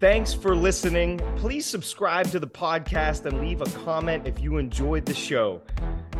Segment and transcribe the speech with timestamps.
[0.00, 1.18] Thanks for listening.
[1.36, 5.60] Please subscribe to the podcast and leave a comment if you enjoyed the show.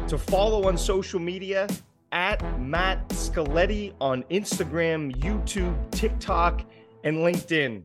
[0.09, 1.67] To follow on social media,
[2.13, 6.63] at Matt Scoletti on Instagram, YouTube, TikTok,
[7.05, 7.85] and LinkedIn.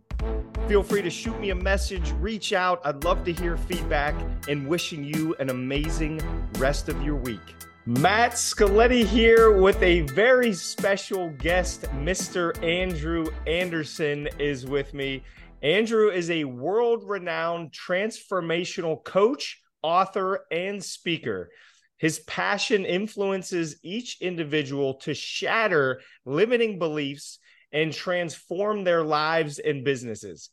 [0.67, 2.81] Feel free to shoot me a message, reach out.
[2.83, 4.15] I'd love to hear feedback
[4.49, 6.19] and wishing you an amazing
[6.57, 7.55] rest of your week.
[7.85, 11.83] Matt Scoletti here with a very special guest.
[11.99, 12.51] Mr.
[12.63, 15.23] Andrew Anderson is with me.
[15.61, 21.49] Andrew is a world renowned transformational coach, author, and speaker.
[21.97, 27.39] His passion influences each individual to shatter limiting beliefs
[27.71, 30.49] and transform their lives and businesses.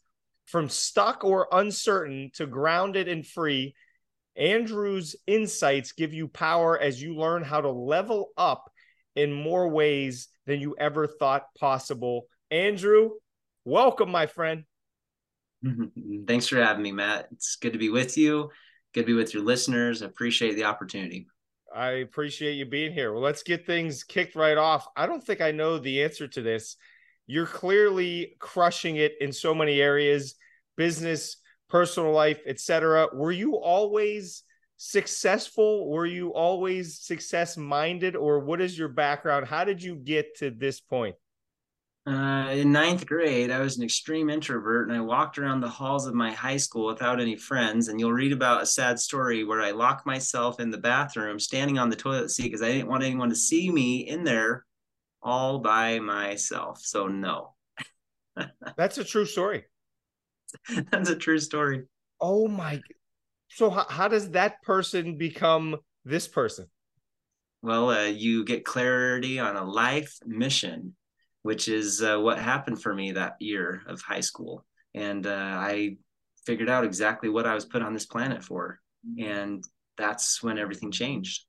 [0.46, 3.74] From stuck or uncertain to grounded and free,
[4.36, 8.70] Andrew's insights give you power as you learn how to level up
[9.14, 12.26] in more ways than you ever thought possible.
[12.50, 13.10] Andrew,
[13.64, 14.64] welcome, my friend.
[15.64, 16.24] Mm-hmm.
[16.26, 17.28] Thanks for having me, Matt.
[17.32, 18.50] It's good to be with you.
[18.94, 20.02] Good to be with your listeners.
[20.02, 21.26] I appreciate the opportunity.
[21.74, 23.12] I appreciate you being here.
[23.12, 24.86] Well, let's get things kicked right off.
[24.96, 26.76] I don't think I know the answer to this.
[27.26, 30.34] You're clearly crushing it in so many areas,
[30.76, 31.38] business,
[31.70, 33.08] personal life, etc.
[33.14, 34.42] Were you always
[34.76, 35.88] successful?
[35.88, 39.46] Were you always success minded or what is your background?
[39.46, 41.14] How did you get to this point?
[42.04, 46.08] Uh, in ninth grade, I was an extreme introvert and I walked around the halls
[46.08, 47.86] of my high school without any friends.
[47.86, 51.78] And you'll read about a sad story where I locked myself in the bathroom, standing
[51.78, 54.64] on the toilet seat because I didn't want anyone to see me in there
[55.22, 56.80] all by myself.
[56.80, 57.54] So, no.
[58.76, 59.64] That's a true story.
[60.90, 61.84] That's a true story.
[62.20, 62.80] Oh my.
[63.48, 66.66] So, how, how does that person become this person?
[67.62, 70.96] Well, uh, you get clarity on a life mission
[71.42, 74.64] which is uh, what happened for me that year of high school.
[74.94, 75.96] And uh, I
[76.46, 78.78] figured out exactly what I was put on this planet for.
[79.18, 79.64] And
[79.96, 81.44] that's when everything changed.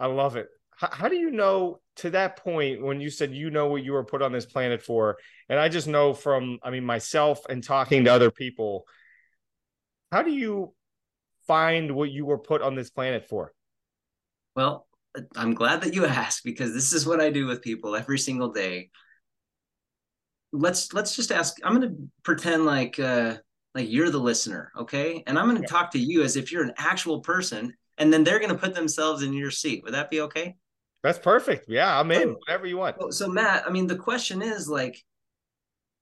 [0.00, 0.48] I love it.
[0.76, 3.92] How, how do you know to that point when you said you know what you
[3.92, 5.18] were put on this planet for?
[5.48, 8.84] And I just know from, I mean, myself and talking to other people,
[10.10, 10.74] how do you
[11.46, 13.52] find what you were put on this planet for?
[14.56, 14.86] Well,
[15.36, 18.52] I'm glad that you asked because this is what I do with people every single
[18.52, 18.90] day.
[20.52, 21.56] Let's let's just ask.
[21.64, 23.36] I'm going to pretend like uh,
[23.74, 25.22] like you're the listener, okay?
[25.26, 28.22] And I'm going to talk to you as if you're an actual person, and then
[28.22, 29.82] they're going to put themselves in your seat.
[29.84, 30.56] Would that be okay?
[31.02, 31.66] That's perfect.
[31.68, 32.36] Yeah, I'm in.
[32.46, 32.96] Whatever you want.
[33.00, 35.02] So, so Matt, I mean, the question is like,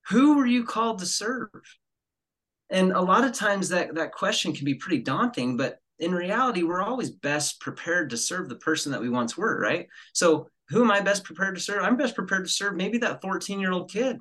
[0.09, 1.49] who were you called to serve?
[2.71, 6.63] And a lot of times that that question can be pretty daunting, but in reality,
[6.63, 9.87] we're always best prepared to serve the person that we once were, right?
[10.15, 11.83] So, who am I best prepared to serve?
[11.83, 14.19] I'm best prepared to serve maybe that 14 year old kid,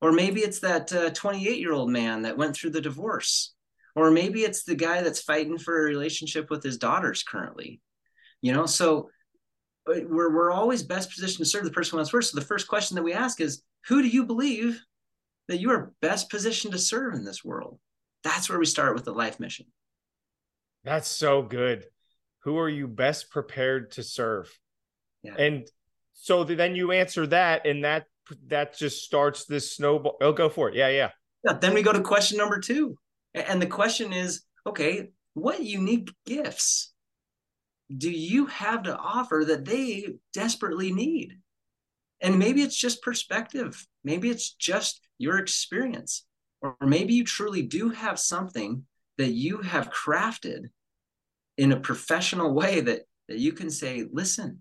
[0.00, 3.54] or maybe it's that 28 uh, year old man that went through the divorce,
[3.94, 7.80] or maybe it's the guy that's fighting for a relationship with his daughters currently.
[8.40, 9.10] You know, so
[9.86, 12.22] we're, we're always best positioned to serve the person once were.
[12.22, 14.80] So, the first question that we ask is, who do you believe
[15.48, 17.78] that you are best positioned to serve in this world?
[18.24, 19.66] That's where we start with the life mission.
[20.84, 21.84] That's so good.
[22.40, 24.50] Who are you best prepared to serve?
[25.22, 25.34] Yeah.
[25.36, 25.68] And
[26.12, 28.06] so then you answer that, and that
[28.46, 30.16] that just starts this snowball.
[30.20, 30.74] Oh, go for it.
[30.74, 31.10] Yeah, yeah.
[31.44, 31.54] Yeah.
[31.54, 32.96] Then we go to question number two,
[33.34, 36.92] and the question is, okay, what unique gifts
[37.96, 41.38] do you have to offer that they desperately need?
[42.20, 43.86] And maybe it's just perspective.
[44.04, 46.24] Maybe it's just your experience.
[46.60, 48.84] Or maybe you truly do have something
[49.22, 50.68] that you have crafted
[51.56, 54.60] in a professional way that, that you can say, listen,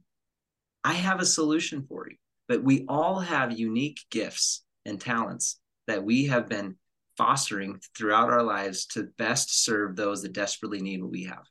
[0.84, 2.16] I have a solution for you.
[2.48, 6.76] But we all have unique gifts and talents that we have been
[7.18, 11.44] fostering throughout our lives to best serve those that desperately need what we have.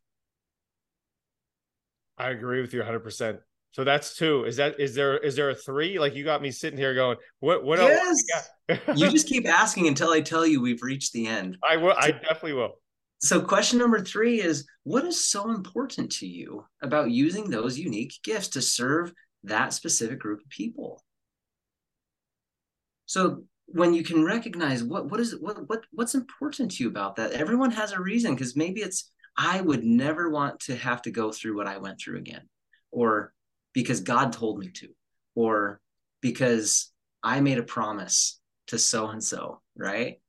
[2.19, 3.39] I agree with you 100%.
[3.73, 4.45] So that's two.
[4.45, 5.99] Is that is there is there a three?
[5.99, 8.51] Like you got me sitting here going, what what yes.
[8.69, 8.81] else?
[8.97, 11.57] you just keep asking until I tell you we've reached the end.
[11.63, 11.95] I will.
[11.97, 12.81] I definitely will.
[13.23, 18.15] So, question number three is What is so important to you about using those unique
[18.25, 19.13] gifts to serve
[19.45, 21.05] that specific group of people?
[23.07, 27.17] So, when you can recognize what what is what what what's important to you about
[27.17, 31.11] that, everyone has a reason because maybe it's I would never want to have to
[31.11, 32.49] go through what I went through again,
[32.91, 33.35] or
[33.75, 34.89] because God told me to,
[35.35, 35.81] or
[36.23, 36.91] because
[37.23, 40.21] I made a promise to so and so, right?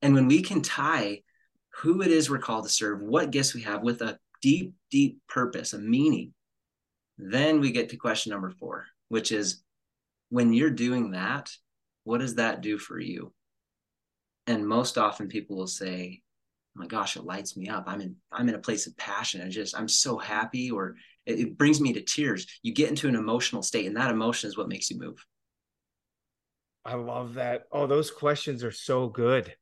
[0.00, 1.22] And when we can tie
[1.76, 5.18] who it is we're called to serve, what gifts we have with a deep, deep
[5.28, 6.34] purpose, a meaning.
[7.18, 9.62] Then we get to question number four, which is
[10.28, 11.50] when you're doing that,
[12.04, 13.32] what does that do for you?
[14.46, 16.22] And most often people will say,
[16.76, 17.84] oh my gosh, it lights me up.
[17.86, 19.40] I'm in, I'm in a place of passion.
[19.40, 20.96] I just, I'm so happy or
[21.26, 22.46] it, it brings me to tears.
[22.62, 25.24] You get into an emotional state and that emotion is what makes you move.
[26.84, 27.66] I love that.
[27.70, 29.54] Oh, those questions are so good.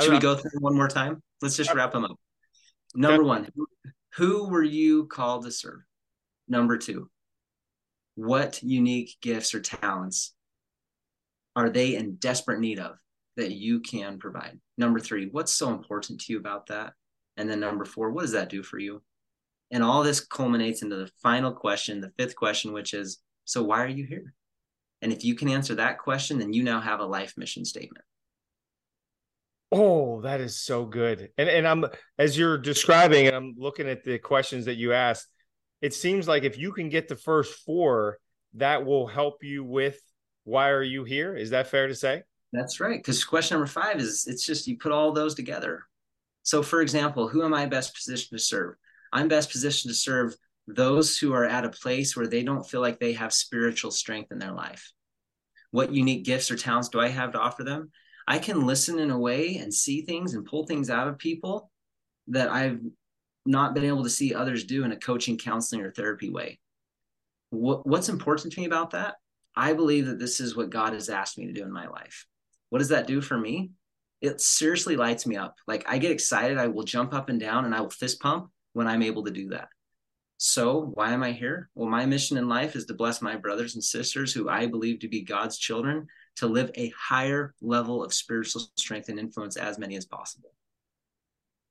[0.00, 1.22] Should we go through one more time?
[1.40, 2.18] Let's just wrap them up.
[2.94, 3.48] Number one,
[4.14, 5.80] who were you called to serve?
[6.48, 7.10] Number two,
[8.14, 10.34] what unique gifts or talents
[11.54, 12.96] are they in desperate need of
[13.36, 14.58] that you can provide?
[14.78, 16.92] Number three, what's so important to you about that?
[17.36, 19.02] And then number four, what does that do for you?
[19.70, 23.82] And all this culminates into the final question, the fifth question, which is so why
[23.82, 24.32] are you here?
[25.02, 28.04] And if you can answer that question, then you now have a life mission statement.
[29.72, 31.30] Oh, that is so good.
[31.36, 31.86] And and I'm
[32.18, 35.26] as you're describing, and I'm looking at the questions that you asked.
[35.82, 38.18] It seems like if you can get the first four,
[38.54, 39.98] that will help you with
[40.44, 41.36] why are you here?
[41.36, 42.22] Is that fair to say?
[42.52, 42.98] That's right.
[42.98, 45.84] Because question number five is it's just you put all those together.
[46.44, 48.76] So, for example, who am I best positioned to serve?
[49.12, 50.34] I'm best positioned to serve
[50.68, 54.30] those who are at a place where they don't feel like they have spiritual strength
[54.30, 54.92] in their life.
[55.72, 57.90] What unique gifts or talents do I have to offer them?
[58.26, 61.70] I can listen in a way and see things and pull things out of people
[62.28, 62.80] that I've
[63.44, 66.58] not been able to see others do in a coaching, counseling, or therapy way.
[67.50, 69.14] What, what's important to me about that?
[69.54, 72.26] I believe that this is what God has asked me to do in my life.
[72.70, 73.70] What does that do for me?
[74.20, 75.56] It seriously lights me up.
[75.66, 78.50] Like I get excited, I will jump up and down and I will fist pump
[78.72, 79.68] when I'm able to do that.
[80.38, 81.70] So, why am I here?
[81.74, 85.00] Well, my mission in life is to bless my brothers and sisters who I believe
[85.00, 86.06] to be God's children
[86.36, 90.52] to live a higher level of spiritual strength and influence as many as possible.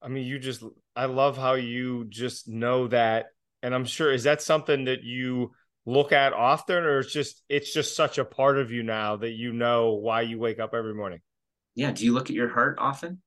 [0.01, 0.63] I mean, you just,
[0.95, 3.27] I love how you just know that.
[3.63, 5.53] And I'm sure, is that something that you
[5.85, 9.31] look at often, or it's just, it's just such a part of you now that
[9.31, 11.21] you know why you wake up every morning?
[11.75, 11.91] Yeah.
[11.91, 13.21] Do you look at your heart often?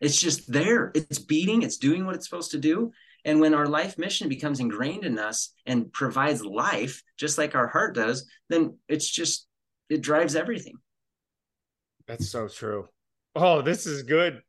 [0.00, 0.92] It's just there.
[0.94, 2.92] It's beating, it's doing what it's supposed to do.
[3.24, 7.66] And when our life mission becomes ingrained in us and provides life, just like our
[7.66, 9.46] heart does, then it's just
[9.94, 10.74] it drives everything.
[12.06, 12.88] That's so true.
[13.34, 14.42] Oh, this is good.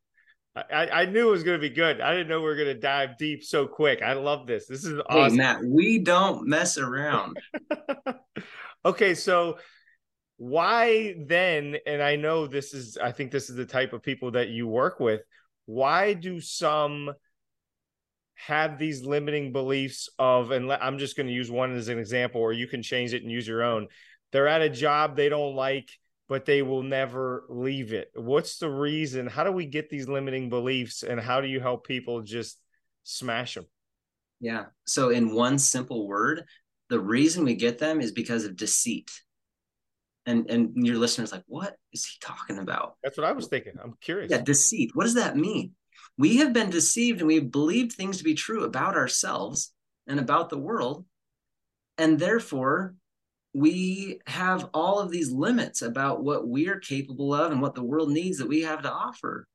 [0.56, 2.00] I, I knew it was going to be good.
[2.00, 4.01] I didn't know we were going to dive deep so quick.
[4.01, 4.68] I love this.
[4.68, 5.31] This is awesome.
[5.31, 7.38] Hey, Matt, we don't mess around.
[8.86, 9.57] okay, so
[10.38, 11.75] why then?
[11.86, 14.68] And I know this is, I think this is the type of people that you
[14.68, 15.21] work with.
[15.65, 17.12] Why do some
[18.36, 22.42] have these limiting beliefs of, and I'm just going to use one as an example,
[22.42, 23.88] or you can change it and use your own
[24.31, 25.89] they're at a job they don't like,
[26.27, 28.12] but they will never leave it.
[28.16, 29.27] What's the reason?
[29.27, 32.60] How do we get these limiting beliefs and how do you help people just
[33.04, 33.66] smash them?
[34.39, 34.66] Yeah.
[34.86, 36.44] So, in one simple word,
[36.89, 39.12] the reason we get them is because of deceit.
[40.25, 42.95] And and your listeners like, what is he talking about?
[43.04, 43.74] That's what I was thinking.
[43.81, 44.31] I'm curious.
[44.31, 44.92] Yeah, deceit.
[44.94, 45.71] What does that mean?
[46.18, 49.71] We have been deceived and we've believed things to be true about ourselves
[50.07, 51.06] and about the world.
[51.98, 52.95] And therefore,
[53.56, 58.10] we have all of these limits about what we're capable of and what the world
[58.10, 59.48] needs that we have to offer.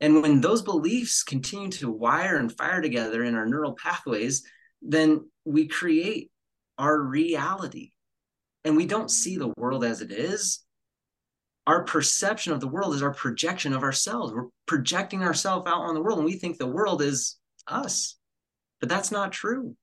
[0.00, 4.44] And when those beliefs continue to wire and fire together in our neural pathways,
[4.80, 6.30] then we create
[6.78, 7.90] our reality.
[8.64, 10.64] And we don't see the world as it is.
[11.66, 14.32] Our perception of the world is our projection of ourselves.
[14.32, 18.16] We're projecting ourselves out on the world and we think the world is us.
[18.78, 19.74] But that's not true.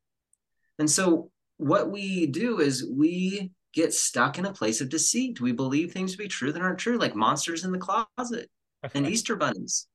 [0.80, 1.30] And so
[1.64, 5.40] what we do is we get stuck in a place of deceit.
[5.40, 8.50] We believe things to be true that aren't true, like monsters in the closet
[8.94, 9.88] and Easter bunnies.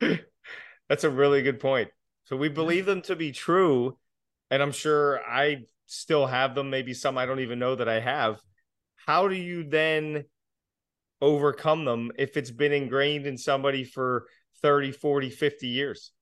[0.00, 1.88] That's a really good point.
[2.24, 3.98] So we believe them to be true,
[4.50, 8.00] and I'm sure I still have them, maybe some I don't even know that I
[8.00, 8.40] have.
[9.06, 10.24] How do you then
[11.20, 14.26] overcome them if it's been ingrained in somebody for
[14.60, 16.12] 30, 40, 50 years?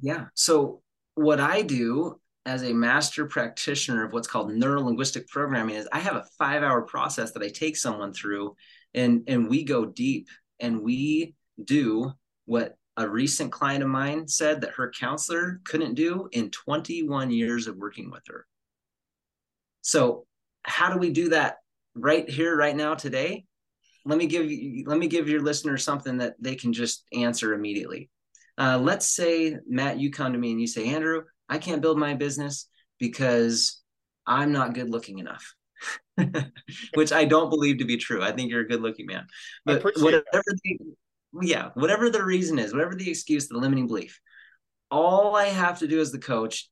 [0.00, 0.26] Yeah.
[0.34, 0.82] So
[1.14, 5.98] what I do as a master practitioner of what's called neuro linguistic programming is I
[5.98, 8.56] have a five hour process that I take someone through
[8.94, 10.28] and and we go deep
[10.58, 12.10] and we do
[12.46, 17.66] what a recent client of mine said that her counselor couldn't do in 21 years
[17.66, 18.46] of working with her.
[19.82, 20.26] So
[20.62, 21.58] how do we do that
[21.94, 23.44] right here right now today?
[24.06, 27.52] Let me give you let me give your listeners something that they can just answer
[27.52, 28.08] immediately.
[28.58, 31.98] Uh, let's say Matt, you come to me and you say, Andrew, I can't build
[31.98, 33.80] my business because
[34.26, 35.54] I'm not good looking enough.
[36.94, 38.22] Which I don't believe to be true.
[38.22, 39.26] I think you're a good looking man.
[39.64, 40.24] But whatever
[40.64, 40.78] the,
[41.40, 44.20] yeah, whatever the reason is, whatever the excuse, the limiting belief,
[44.90, 46.68] all I have to do as the coach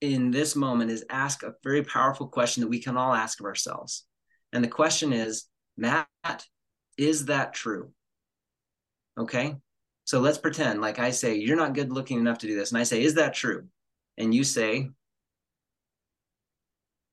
[0.00, 3.46] in this moment is ask a very powerful question that we can all ask of
[3.46, 4.04] ourselves.
[4.52, 6.06] And the question is, Matt,
[6.96, 7.90] is that true?
[9.18, 9.56] Okay.
[10.04, 12.70] So let's pretend, like I say, you're not good looking enough to do this.
[12.72, 13.66] And I say, is that true?
[14.18, 14.90] And you say,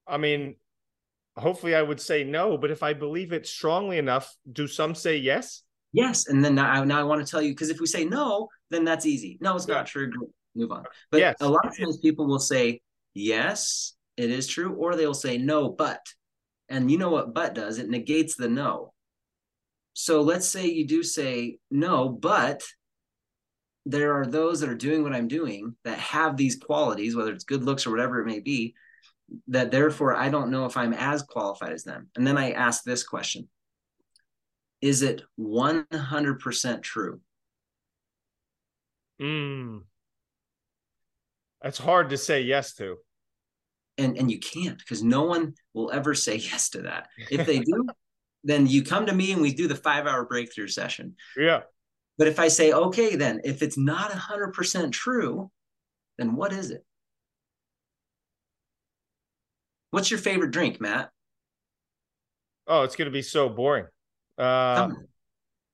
[0.07, 0.55] I mean,
[1.37, 5.17] hopefully I would say no, but if I believe it strongly enough, do some say
[5.17, 5.63] yes?
[5.93, 6.27] Yes.
[6.27, 8.83] And then now, now I want to tell you, because if we say no, then
[8.83, 9.37] that's easy.
[9.41, 9.75] No, it's yeah.
[9.75, 10.11] not true.
[10.53, 10.83] Move on.
[11.11, 11.37] But yes.
[11.39, 12.81] a lot of times people will say,
[13.13, 16.05] yes, it is true, or they'll say no, but.
[16.67, 17.79] And you know what but does?
[17.79, 18.93] It negates the no.
[19.93, 22.61] So let's say you do say no, but
[23.85, 27.43] there are those that are doing what I'm doing that have these qualities, whether it's
[27.43, 28.75] good looks or whatever it may be,
[29.47, 32.09] that therefore I don't know if I'm as qualified as them.
[32.15, 33.49] And then I ask this question
[34.81, 37.21] Is it 100% true?
[39.21, 39.81] Mm.
[41.61, 42.97] That's hard to say yes to.
[43.97, 47.07] And and you can't because no one will ever say yes to that.
[47.29, 47.87] If they do,
[48.43, 51.15] then you come to me and we do the five hour breakthrough session.
[51.37, 51.61] Yeah.
[52.17, 55.49] But if I say, okay, then if it's not 100% true,
[56.17, 56.83] then what is it?
[59.91, 61.09] What's your favorite drink, Matt?
[62.67, 63.87] Oh, it's going to be so boring.
[64.37, 64.89] Uh,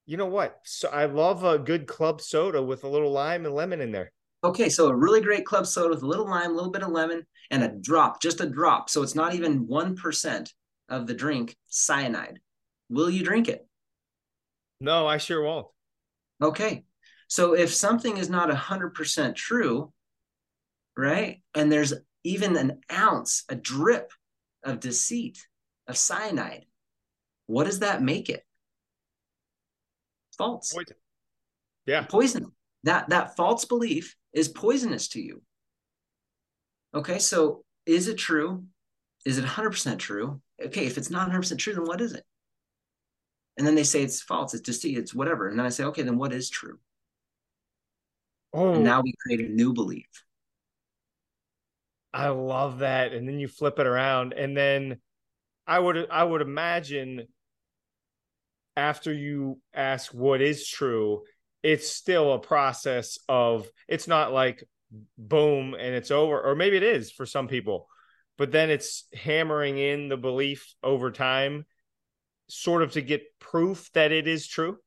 [0.06, 0.58] you know what?
[0.64, 4.10] So I love a good club soda with a little lime and lemon in there.
[4.42, 6.90] Okay, so a really great club soda with a little lime, a little bit of
[6.90, 8.88] lemon, and a drop, just a drop.
[8.88, 10.52] So it's not even 1%
[10.88, 12.40] of the drink cyanide.
[12.88, 13.66] Will you drink it?
[14.80, 15.66] No, I sure won't.
[16.42, 16.84] Okay.
[17.28, 19.92] So if something is not 100% true,
[20.96, 21.42] right?
[21.54, 24.12] And there's even an ounce, a drip
[24.62, 25.38] of deceit,
[25.86, 26.66] of cyanide,
[27.46, 28.44] what does that make it?
[30.36, 30.72] False.
[30.72, 30.96] Poison.
[31.86, 32.02] Yeah.
[32.02, 32.52] Poison.
[32.84, 35.42] That that false belief is poisonous to you.
[36.94, 38.64] Okay, so is it true?
[39.24, 40.40] Is it 100% true?
[40.64, 42.24] Okay, if it's not 100% true, then what is it?
[43.58, 45.48] And then they say it's false, it's deceit, it's whatever.
[45.48, 46.78] And then I say, okay, then what is true?
[48.54, 50.06] Oh, and now we create a new belief.
[52.14, 53.12] I love that.
[53.12, 54.32] And then you flip it around.
[54.32, 54.98] And then
[55.66, 57.26] I would I would imagine
[58.76, 61.24] after you ask what is true,
[61.64, 64.62] it's still a process of it's not like
[65.18, 67.88] boom and it's over, or maybe it is for some people,
[68.38, 71.66] but then it's hammering in the belief over time
[72.48, 74.78] sort of to get proof that it is true?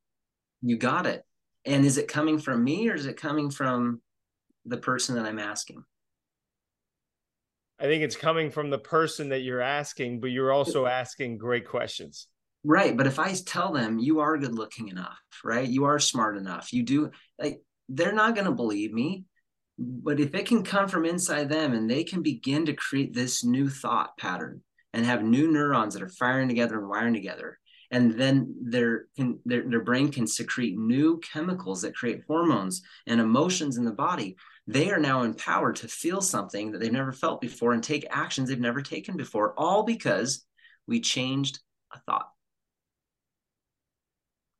[0.61, 1.23] You got it.
[1.65, 4.01] And is it coming from me or is it coming from
[4.65, 5.83] the person that I'm asking?
[7.79, 11.67] I think it's coming from the person that you're asking, but you're also asking great
[11.67, 12.27] questions.
[12.63, 12.95] Right.
[12.95, 15.67] But if I tell them you are good looking enough, right?
[15.67, 19.25] You are smart enough, you do like they're not going to believe me.
[19.79, 23.43] But if it can come from inside them and they can begin to create this
[23.43, 24.61] new thought pattern
[24.93, 27.59] and have new neurons that are firing together and wiring together.
[27.91, 29.07] And then their,
[29.45, 34.37] their their brain can secrete new chemicals that create hormones and emotions in the body.
[34.65, 38.47] They are now empowered to feel something that they've never felt before and take actions
[38.47, 40.45] they've never taken before all because
[40.87, 41.59] we changed
[41.93, 42.29] a thought.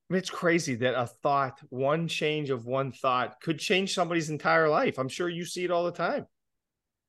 [0.10, 4.98] It's crazy that a thought one change of one thought could change somebody's entire life.
[4.98, 6.26] I'm sure you see it all the time.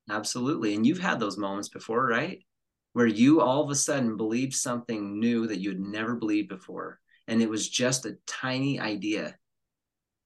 [0.08, 0.76] Absolutely.
[0.76, 2.44] And you've had those moments before right
[2.92, 7.00] where you all of a sudden believed something new that you had never believed before.
[7.28, 9.36] And it was just a tiny idea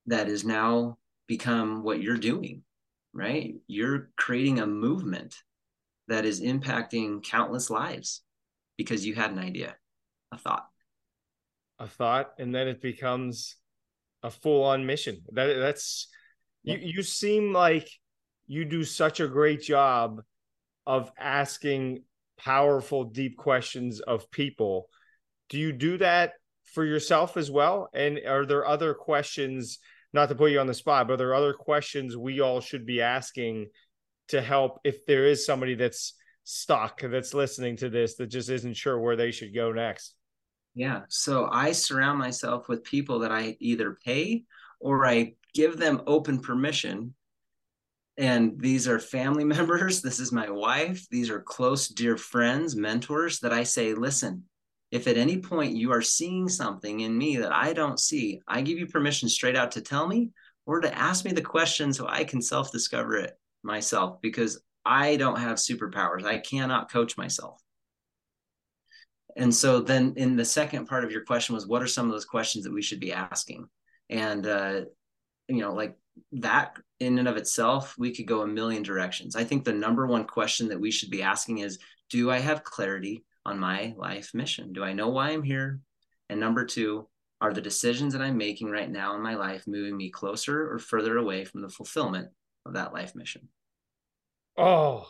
[0.07, 2.63] that is now become what you're doing,
[3.13, 3.55] right?
[3.67, 5.37] You're creating a movement
[6.09, 8.23] that is impacting countless lives
[8.77, 9.77] because you had an idea,
[10.33, 10.67] a thought.
[11.79, 13.57] A thought, and then it becomes
[14.23, 15.19] a full on mission.
[15.33, 16.09] That that's
[16.63, 17.89] you you seem like
[18.47, 20.23] you do such a great job
[20.87, 22.03] of asking
[22.39, 24.89] powerful, deep questions of people.
[25.49, 26.33] Do you do that
[26.65, 27.89] for yourself as well?
[27.95, 29.79] And are there other questions,
[30.13, 32.87] not to put you on the spot, but are there other questions we all should
[32.87, 33.69] be asking
[34.29, 36.15] to help if there is somebody that's
[36.45, 40.15] stuck that's listening to this that just isn't sure where they should go next?
[40.75, 41.03] Yeah.
[41.09, 44.45] So I surround myself with people that I either pay
[44.79, 47.15] or I give them open permission
[48.19, 50.03] and these are family members.
[50.03, 51.07] This is my wife.
[51.11, 54.45] These are close, dear friends, mentors that I say, listen,
[54.91, 58.63] if at any point you are seeing something in me that I don't see, I
[58.63, 60.31] give you permission straight out to tell me
[60.65, 63.33] or to ask me the question so I can self discover it
[63.63, 66.25] myself because I don't have superpowers.
[66.25, 67.61] I cannot coach myself.
[69.37, 72.13] And so then in the second part of your question was what are some of
[72.13, 73.69] those questions that we should be asking?
[74.09, 74.83] And uh,
[75.49, 75.97] you know, like
[76.33, 79.37] that in and of itself, we could go a million directions.
[79.37, 81.79] I think the number one question that we should be asking is
[82.11, 84.73] Do I have clarity on my life mission?
[84.73, 85.81] Do I know why I'm here?
[86.29, 87.09] And number two,
[87.41, 90.79] are the decisions that I'm making right now in my life moving me closer or
[90.79, 92.29] further away from the fulfillment
[92.65, 93.49] of that life mission?
[94.57, 95.07] Oh,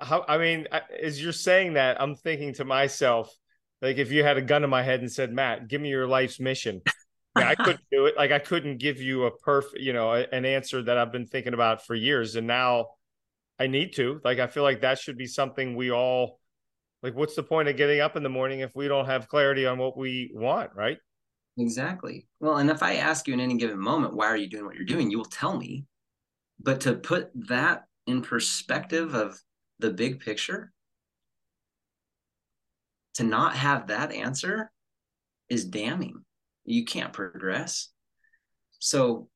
[0.00, 0.66] how, I mean,
[1.02, 3.34] as you're saying that, I'm thinking to myself,
[3.82, 6.06] like if you had a gun to my head and said, Matt, give me your
[6.06, 6.80] life's mission.
[7.36, 8.16] Yeah, I couldn't do it.
[8.16, 11.54] Like I couldn't give you a perfect, you know, an answer that I've been thinking
[11.54, 12.36] about for years.
[12.36, 12.88] And now
[13.58, 14.20] I need to.
[14.24, 16.40] Like I feel like that should be something we all
[17.02, 19.66] like what's the point of getting up in the morning if we don't have clarity
[19.66, 20.98] on what we want, right?
[21.58, 22.26] Exactly.
[22.40, 24.74] Well, and if I ask you in any given moment, why are you doing what
[24.74, 25.10] you're doing?
[25.10, 25.84] You will tell me.
[26.60, 29.40] But to put that in perspective of
[29.78, 30.72] the big picture,
[33.14, 34.70] to not have that answer
[35.48, 36.24] is damning.
[36.64, 37.88] You can't progress.
[38.78, 39.28] So,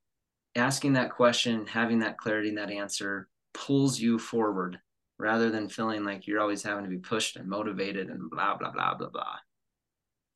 [0.54, 4.78] asking that question, having that clarity and that answer pulls you forward
[5.18, 8.70] rather than feeling like you're always having to be pushed and motivated and blah, blah,
[8.70, 9.36] blah, blah, blah.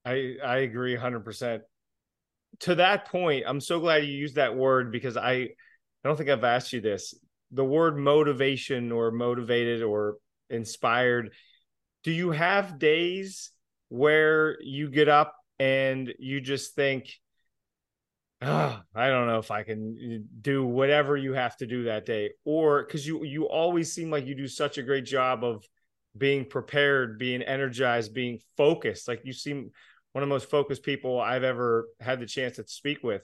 [0.05, 1.61] I, I agree 100%.
[2.61, 5.49] To that point, I'm so glad you used that word because I, I
[6.05, 7.15] don't think I've asked you this.
[7.53, 10.17] The word motivation or motivated or
[10.51, 11.33] inspired
[12.03, 13.51] do you have days
[13.89, 17.13] where you get up and you just think
[18.43, 22.07] oh, I don't know if I can uh, do whatever you have to do that
[22.07, 25.65] day or cuz you you always seem like you do such a great job of
[26.17, 29.09] being prepared, being energized, being focused.
[29.09, 29.71] Like you seem
[30.13, 33.23] one of the most focused people I've ever had the chance to speak with.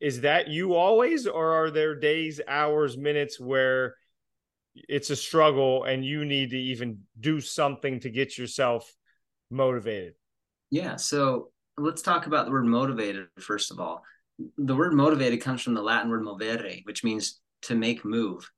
[0.00, 3.96] Is that you always or are there days, hours, minutes where
[4.74, 8.92] it's a struggle and you need to even do something to get yourself
[9.50, 10.14] motivated
[10.72, 14.02] yeah so let's talk about the word motivated first of all.
[14.58, 18.50] The word motivated comes from the latin word movere which means to make move.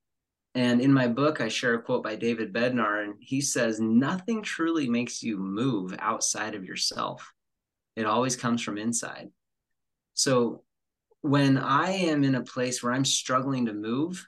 [0.55, 4.41] And in my book i share a quote by david bednar and he says nothing
[4.41, 7.31] truly makes you move outside of yourself.
[7.95, 9.29] It always comes from inside.
[10.13, 10.63] So
[11.21, 14.25] when i am in a place where i'm struggling to move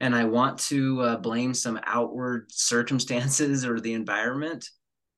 [0.00, 4.68] and I want to uh, blame some outward circumstances or the environment,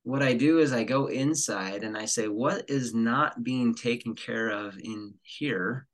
[0.04, 4.14] what I do is I go inside and I say, what is not being taken
[4.14, 5.86] care of in here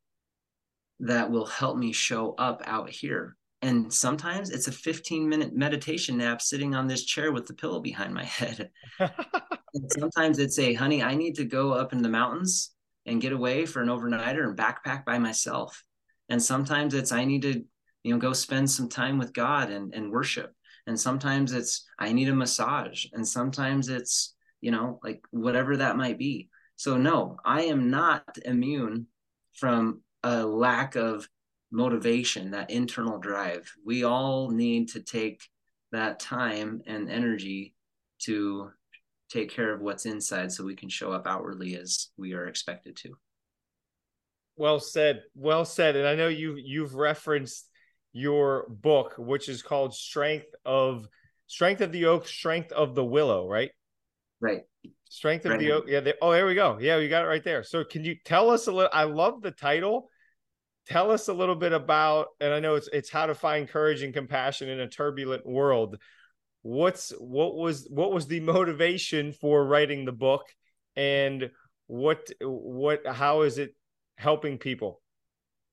[1.01, 3.37] that will help me show up out here?
[3.63, 7.81] And sometimes it's a 15 minute meditation nap sitting on this chair with the pillow
[7.81, 8.71] behind my head.
[8.99, 12.73] and sometimes it's a, honey, I need to go up in the mountains
[13.07, 15.85] and get away for an overnighter and backpack by myself.
[16.29, 17.65] And sometimes it's, I need to
[18.03, 20.55] you know go spend some time with god and, and worship
[20.91, 23.07] and sometimes it's i need a massage.
[23.13, 26.51] And sometimes it's you know like whatever that might be.
[26.77, 29.07] So no i am not immune
[29.55, 31.29] from a lack of
[31.73, 33.73] motivation that internal drive.
[33.87, 35.43] We all need to take
[35.93, 37.75] that time and energy
[38.23, 38.71] to
[39.31, 42.97] take care of what's inside so we can show up outwardly as we are expected
[42.97, 43.15] to.
[44.57, 45.23] Well said.
[45.37, 45.95] Well said.
[45.95, 47.70] And i know you you've referenced
[48.13, 51.09] your book, which is called Strength of
[51.47, 53.71] Strength of the Oak, Strength of the Willow, right?
[54.41, 54.63] Right.
[55.09, 55.61] Strength of right.
[55.61, 55.85] the Oak.
[55.89, 56.01] Yeah.
[56.01, 56.79] They, oh, there we go.
[56.81, 57.63] Yeah, you got it right there.
[57.63, 58.91] So, can you tell us a little?
[58.93, 60.09] I love the title.
[60.87, 64.03] Tell us a little bit about, and I know it's it's how to find courage
[64.03, 65.99] and compassion in a turbulent world.
[66.63, 70.45] What's what was what was the motivation for writing the book,
[70.97, 71.51] and
[71.87, 73.75] what what how is it
[74.17, 75.01] helping people?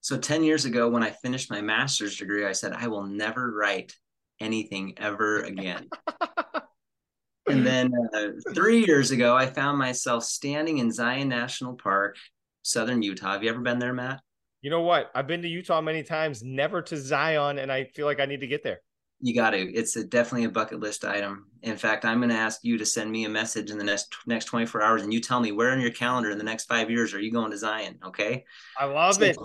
[0.01, 3.51] So 10 years ago, when I finished my master's degree, I said, I will never
[3.51, 3.93] write
[4.39, 5.89] anything ever again.
[7.47, 12.17] and then uh, three years ago, I found myself standing in Zion National Park,
[12.61, 13.33] southern Utah.
[13.33, 14.21] Have you ever been there, Matt?
[14.61, 15.11] You know what?
[15.13, 18.41] I've been to Utah many times, never to Zion, and I feel like I need
[18.41, 18.81] to get there.
[19.19, 19.57] You got to.
[19.57, 21.47] It's a, definitely a bucket list item.
[21.63, 24.15] In fact, I'm going to ask you to send me a message in the next
[24.27, 26.89] next 24 hours, and you tell me where in your calendar in the next five
[26.91, 27.97] years are you going to Zion?
[28.05, 28.45] Okay.
[28.77, 29.37] I love so, it.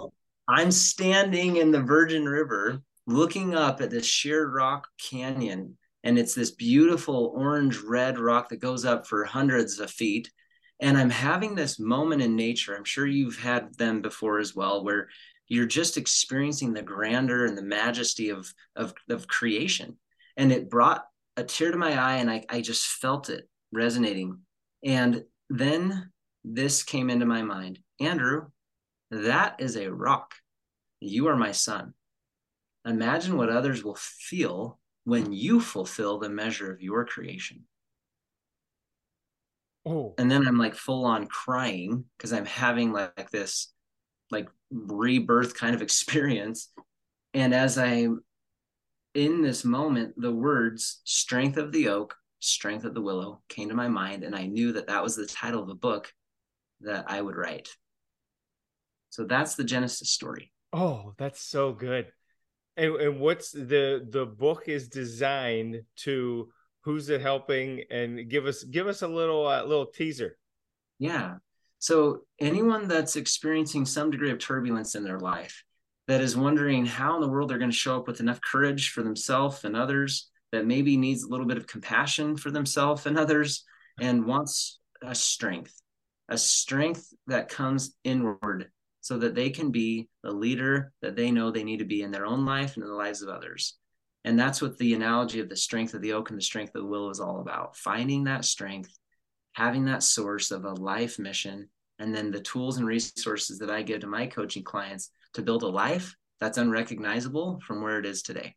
[0.53, 5.79] I'm standing in the Virgin River looking up at this sheer rock canyon.
[6.05, 10.31] And it's this beautiful orange red rock that goes up for hundreds of feet.
[10.79, 12.77] And I'm having this moment in nature.
[12.77, 15.09] I'm sure you've had them before as well, where
[15.49, 19.97] you're just experiencing the grandeur and the majesty of, of, of creation.
[20.37, 21.03] And it brought
[21.39, 24.41] a tear to my eye, and I, I just felt it resonating.
[24.85, 26.11] And then
[26.45, 28.49] this came into my mind Andrew,
[29.11, 30.35] that is a rock.
[31.03, 31.95] You are my son.
[32.87, 37.65] Imagine what others will feel when you fulfill the measure of your creation.
[39.85, 40.15] Oh.
[40.17, 43.73] And then I'm like full on crying because I'm having like, this
[44.31, 46.73] like rebirth kind of experience.
[47.35, 48.23] And as I'm
[49.15, 53.75] in this moment, the words strength of the oak, strength of the willow came to
[53.75, 54.23] my mind.
[54.23, 56.13] And I knew that that was the title of the book
[56.83, 57.69] that I would write.
[59.11, 60.53] So that's the Genesis story.
[60.73, 62.07] Oh, that's so good.
[62.77, 66.49] And, and what's the the book is designed to
[66.83, 70.39] who's it helping and give us give us a little uh, little teaser.
[70.99, 71.37] Yeah.
[71.79, 75.65] So anyone that's experiencing some degree of turbulence in their life
[76.09, 78.91] that is wondering how in the world they're going to show up with enough courage
[78.91, 83.19] for themselves and others that maybe needs a little bit of compassion for themselves and
[83.19, 83.65] others
[84.01, 85.75] and wants a strength
[86.29, 88.71] a strength that comes inward
[89.03, 92.11] so that they can be the leader that they know they need to be in
[92.11, 93.77] their own life and in the lives of others
[94.25, 96.83] and that's what the analogy of the strength of the oak and the strength of
[96.83, 98.97] the willow is all about finding that strength
[99.53, 103.83] having that source of a life mission and then the tools and resources that i
[103.83, 108.21] give to my coaching clients to build a life that's unrecognizable from where it is
[108.23, 108.57] today.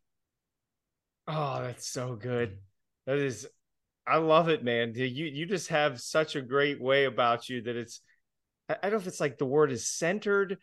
[1.28, 2.58] Oh, that's so good.
[3.06, 3.46] That is
[4.04, 4.92] I love it, man.
[4.96, 8.00] You you just have such a great way about you that it's
[8.68, 10.58] I don't know if it's like the word is centered,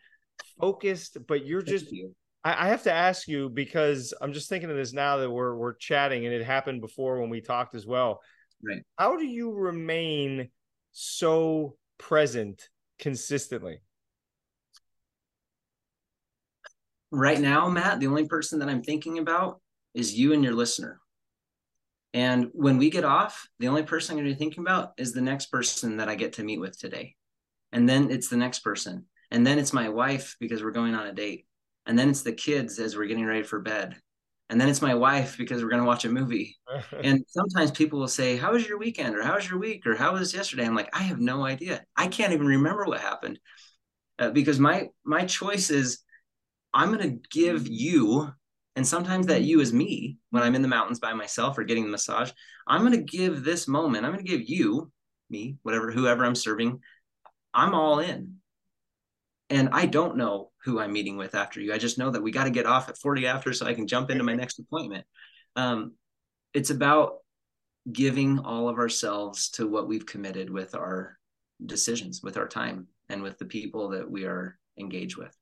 [0.60, 2.14] focused, but you're just you.
[2.44, 5.56] I, I have to ask you because I'm just thinking of this now that we're
[5.56, 8.20] we're chatting and it happened before when we talked as well.
[8.62, 8.82] Right.
[8.98, 10.48] How do you remain
[10.92, 13.78] so present consistently?
[17.14, 19.60] right now, Matt, the only person that I'm thinking about
[19.94, 21.00] is you and your listener.
[22.12, 25.12] And when we get off, the only person I'm going to be thinking about is
[25.12, 27.14] the next person that I get to meet with today.
[27.74, 29.04] And then it's the next person.
[29.30, 31.46] And then it's my wife because we're going on a date.
[31.86, 33.96] And then it's the kids as we're getting ready for bed.
[34.48, 36.56] And then it's my wife because we're going to watch a movie.
[37.02, 39.16] and sometimes people will say, How was your weekend?
[39.16, 39.86] Or how was your week?
[39.86, 40.64] Or how was yesterday?
[40.64, 41.84] I'm like, I have no idea.
[41.96, 43.40] I can't even remember what happened.
[44.18, 45.98] Uh, because my my choice is
[46.72, 48.32] I'm going to give you,
[48.76, 51.84] and sometimes that you is me when I'm in the mountains by myself or getting
[51.84, 52.30] the massage.
[52.68, 54.92] I'm going to give this moment, I'm going to give you,
[55.30, 56.80] me, whatever, whoever I'm serving,
[57.54, 58.36] I'm all in.
[59.50, 61.72] And I don't know who I'm meeting with after you.
[61.72, 63.86] I just know that we got to get off at 40 after so I can
[63.86, 65.06] jump into my next appointment.
[65.54, 65.92] Um,
[66.52, 67.18] it's about
[67.90, 71.18] giving all of ourselves to what we've committed with our
[71.64, 75.36] decisions, with our time, and with the people that we are engaged with.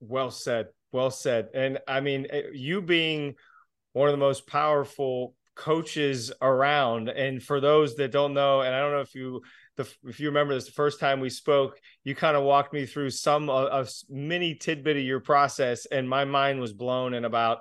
[0.00, 0.68] Well said.
[0.92, 1.48] Well said.
[1.54, 3.34] And I mean, eh, you being
[3.92, 8.80] one of the most powerful coaches around, and for those that don't know, and I
[8.80, 9.42] don't know if you
[9.80, 12.86] the if you remember this, the first time we spoke, you kind of walked me
[12.86, 17.24] through some a, a mini tidbit of your process, and my mind was blown in
[17.24, 17.58] about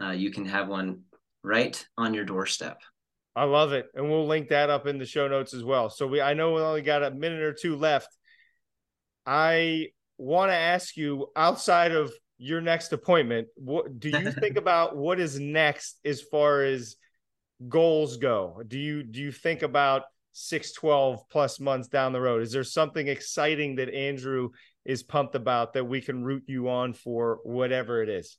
[0.03, 1.03] uh, you can have one
[1.45, 2.81] right on your doorstep.
[3.37, 5.89] I love it, and we'll link that up in the show notes as well.
[5.89, 8.09] So we, I know we only got a minute or two left.
[9.25, 14.97] I want to ask you outside of your next appointment, what do you think about
[14.97, 16.97] what is next as far as
[17.69, 18.63] goals go?
[18.67, 22.43] Do you do you think about 6 12 plus months down the road?
[22.43, 24.51] Is there something exciting that Andrew
[24.85, 28.39] is pumped about that we can root you on for whatever it is?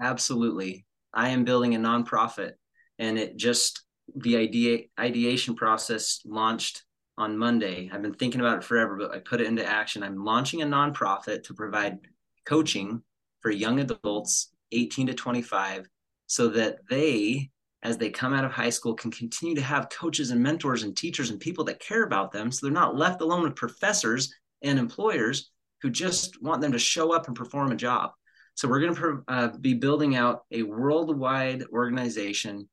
[0.00, 0.86] Absolutely.
[1.12, 2.52] I am building a nonprofit
[2.98, 3.82] and it just
[4.16, 6.84] the idea ideation process launched
[7.16, 7.90] on Monday.
[7.92, 10.02] I've been thinking about it forever, but I put it into action.
[10.02, 11.98] I'm launching a nonprofit to provide
[12.44, 13.02] coaching
[13.40, 15.88] for young adults 18 to 25
[16.26, 17.50] so that they
[17.84, 20.96] as they come out of high school can continue to have coaches and mentors and
[20.96, 24.78] teachers and people that care about them so they're not left alone with professors and
[24.78, 25.50] employers
[25.82, 28.12] who just want them to show up and perform a job.
[28.54, 32.68] So we're going to uh, be building out a worldwide organization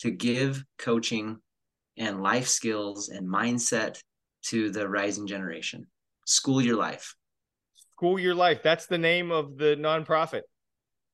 [0.00, 1.38] to give coaching
[1.98, 4.00] and life skills and mindset
[4.44, 5.86] to the rising generation.
[6.24, 7.14] School your life.
[7.96, 8.62] School your life.
[8.62, 10.42] That's the name of the nonprofit.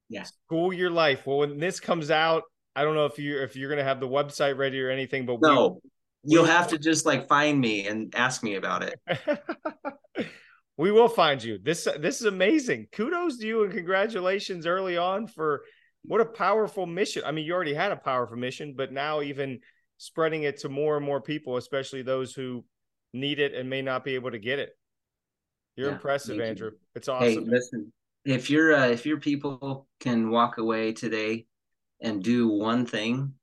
[0.09, 0.25] Yeah.
[0.25, 1.27] School your life.
[1.27, 2.43] Well, when this comes out,
[2.75, 5.39] I don't know if you if you're gonna have the website ready or anything, but
[5.41, 9.01] no, we, you'll we, have to just like find me and ask me about it.
[10.77, 11.59] we will find you.
[11.63, 12.89] This this is amazing.
[12.93, 15.63] Kudos to you and congratulations early on for
[16.05, 17.23] what a powerful mission.
[17.25, 19.61] I mean, you already had a powerful mission, but now even
[19.99, 22.65] spreading it to more and more people, especially those who
[23.13, 24.71] need it and may not be able to get it.
[25.77, 26.73] You're yeah, impressive, Andrew.
[26.95, 27.29] It's awesome.
[27.29, 27.93] Hey, listen,
[28.25, 31.47] if your uh, if your people can walk away today
[32.03, 33.35] and do one thing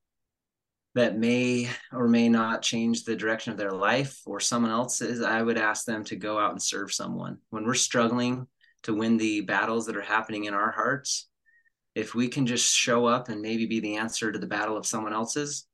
[0.95, 5.41] that may or may not change the direction of their life or someone else's, I
[5.41, 7.37] would ask them to go out and serve someone.
[7.51, 8.47] When we're struggling
[8.83, 11.27] to win the battles that are happening in our hearts,
[11.95, 14.85] if we can just show up and maybe be the answer to the battle of
[14.85, 15.67] someone else's,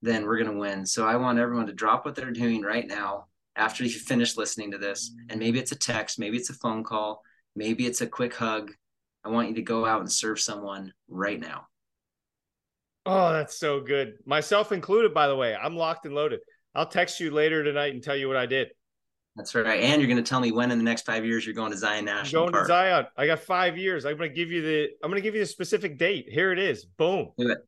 [0.00, 0.84] then we're going to win.
[0.84, 3.26] So I want everyone to drop what they're doing right now
[3.56, 5.14] after you finish listening to this.
[5.28, 7.22] And maybe it's a text, maybe it's a phone call,
[7.54, 8.72] maybe it's a quick hug.
[9.24, 11.66] I want you to go out and serve someone right now.
[13.04, 14.14] Oh, that's so good.
[14.26, 15.54] Myself included, by the way.
[15.54, 16.40] I'm locked and loaded.
[16.74, 18.68] I'll text you later tonight and tell you what I did.
[19.36, 19.80] That's right.
[19.80, 21.78] And you're going to tell me when in the next five years you're going to
[21.78, 22.64] Zion National going Park.
[22.64, 23.06] to Zion.
[23.16, 24.04] I got five years.
[24.04, 24.88] I'm going to give you the.
[25.02, 26.26] I'm going to give you a specific date.
[26.28, 26.84] Here it is.
[26.84, 27.30] Boom.
[27.38, 27.58] Do it.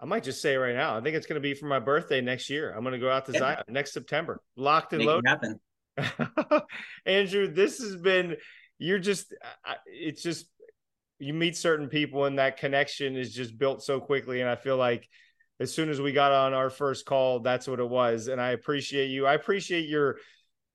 [0.00, 0.96] I might just say right now.
[0.96, 2.72] I think it's going to be for my birthday next year.
[2.72, 3.38] I'm going to go out to yeah.
[3.38, 4.42] Zion next September.
[4.56, 5.28] Locked and Make loaded.
[5.28, 5.60] happen.
[7.06, 8.36] Andrew, this has been.
[8.78, 9.32] You're just.
[9.86, 10.46] It's just.
[11.18, 14.40] You meet certain people, and that connection is just built so quickly.
[14.40, 15.08] And I feel like
[15.60, 18.28] as soon as we got on our first call, that's what it was.
[18.28, 19.26] And I appreciate you.
[19.26, 20.18] I appreciate your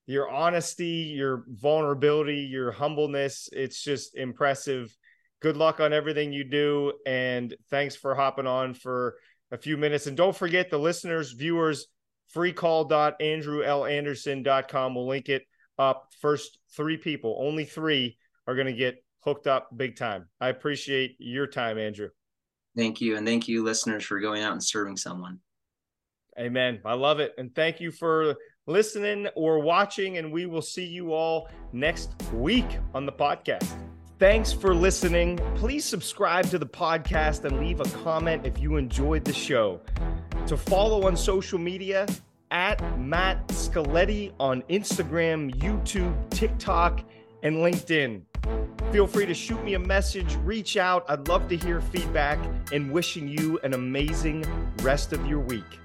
[0.07, 3.49] your honesty, your vulnerability, your humbleness.
[3.53, 4.95] It's just impressive
[5.41, 6.93] good luck on everything you do.
[7.05, 9.17] And thanks for hopping on for
[9.51, 10.07] a few minutes.
[10.07, 11.87] And don't forget the listeners, viewers,
[12.33, 14.95] freecall.andrewlanderson.com.
[14.95, 15.43] We'll link it
[15.77, 16.07] up.
[16.21, 20.27] First three people, only three are going to get hooked up big time.
[20.39, 22.09] I appreciate your time, Andrew.
[22.75, 23.17] Thank you.
[23.17, 25.39] And thank you, listeners, for going out and serving someone.
[26.39, 26.79] Amen.
[26.85, 27.33] I love it.
[27.37, 28.35] And thank you for
[28.67, 30.17] listening or watching.
[30.17, 33.67] And we will see you all next week on the podcast.
[34.17, 35.37] Thanks for listening.
[35.55, 39.81] Please subscribe to the podcast and leave a comment if you enjoyed the show.
[40.47, 42.07] To follow on social media,
[42.51, 47.03] at Matt Scoletti on Instagram, YouTube, TikTok,
[47.43, 48.21] and LinkedIn.
[48.91, 51.05] Feel free to shoot me a message, reach out.
[51.07, 52.39] I'd love to hear feedback
[52.73, 54.45] and wishing you an amazing
[54.81, 55.79] rest of your week.